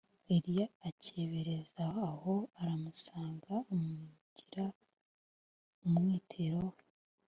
[0.35, 4.65] Eliya akebereza aho aramusanga, amunagira
[5.87, 6.81] umwitero we